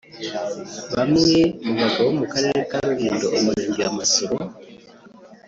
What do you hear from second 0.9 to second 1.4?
Bamwe